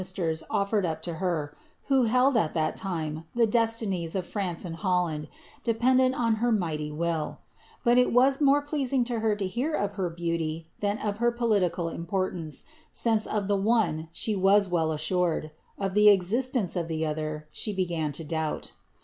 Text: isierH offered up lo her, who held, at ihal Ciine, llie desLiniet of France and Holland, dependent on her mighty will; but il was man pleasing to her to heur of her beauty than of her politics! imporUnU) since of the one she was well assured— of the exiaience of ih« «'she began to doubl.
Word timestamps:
isierH 0.01 0.41
offered 0.49 0.83
up 0.83 1.05
lo 1.05 1.13
her, 1.13 1.55
who 1.85 2.05
held, 2.05 2.35
at 2.35 2.55
ihal 2.55 2.75
Ciine, 2.75 3.23
llie 3.37 3.45
desLiniet 3.47 4.15
of 4.15 4.25
France 4.25 4.65
and 4.65 4.77
Holland, 4.77 5.27
dependent 5.63 6.15
on 6.15 6.37
her 6.37 6.51
mighty 6.51 6.91
will; 6.91 7.37
but 7.83 7.99
il 7.99 8.09
was 8.09 8.41
man 8.41 8.63
pleasing 8.63 9.03
to 9.03 9.19
her 9.19 9.35
to 9.35 9.47
heur 9.47 9.75
of 9.75 9.91
her 9.91 10.09
beauty 10.09 10.65
than 10.79 10.97
of 11.05 11.17
her 11.17 11.31
politics! 11.31 11.77
imporUnU) 11.77 12.63
since 12.91 13.27
of 13.27 13.47
the 13.47 13.55
one 13.55 14.09
she 14.11 14.35
was 14.35 14.67
well 14.67 14.91
assured— 14.91 15.51
of 15.77 15.93
the 15.93 16.07
exiaience 16.07 16.75
of 16.75 16.89
ih« 16.89 17.43
«'she 17.51 17.71
began 17.71 18.11
to 18.11 18.23
doubl. 18.23 18.69